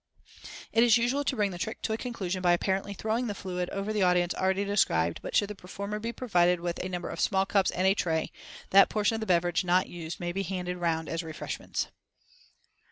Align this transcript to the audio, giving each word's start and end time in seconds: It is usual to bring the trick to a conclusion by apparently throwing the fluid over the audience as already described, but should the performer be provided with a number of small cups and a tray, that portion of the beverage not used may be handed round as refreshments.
It 0.73 0.83
is 0.83 0.97
usual 0.97 1.23
to 1.25 1.35
bring 1.35 1.51
the 1.51 1.59
trick 1.59 1.79
to 1.83 1.93
a 1.93 1.97
conclusion 1.97 2.41
by 2.41 2.53
apparently 2.53 2.95
throwing 2.95 3.27
the 3.27 3.35
fluid 3.35 3.69
over 3.69 3.93
the 3.93 4.01
audience 4.01 4.33
as 4.33 4.41
already 4.41 4.65
described, 4.65 5.19
but 5.21 5.35
should 5.35 5.47
the 5.51 5.53
performer 5.53 5.99
be 5.99 6.11
provided 6.11 6.59
with 6.59 6.83
a 6.83 6.89
number 6.89 7.09
of 7.09 7.19
small 7.19 7.45
cups 7.45 7.69
and 7.69 7.85
a 7.85 7.93
tray, 7.93 8.31
that 8.71 8.89
portion 8.89 9.13
of 9.13 9.19
the 9.19 9.27
beverage 9.27 9.63
not 9.63 9.87
used 9.89 10.19
may 10.19 10.31
be 10.31 10.41
handed 10.41 10.77
round 10.77 11.07
as 11.07 11.21
refreshments. 11.21 11.89